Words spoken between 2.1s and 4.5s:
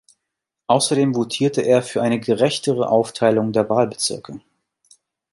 gerechtere Aufteilung der Wahlbezirke.